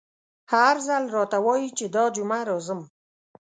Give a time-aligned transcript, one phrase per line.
[0.53, 2.81] هر ځل راته وايي چې دا جمعه راځم….